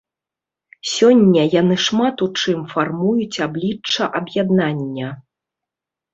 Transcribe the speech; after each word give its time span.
Сёння 0.91 1.43
яны 1.61 1.75
шмат 1.87 2.23
у 2.27 2.29
чым 2.39 2.59
фармуюць 2.73 3.41
аблічча 3.49 4.03
аб'яднання. 4.23 5.13